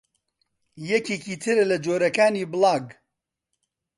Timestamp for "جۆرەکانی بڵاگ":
1.85-2.85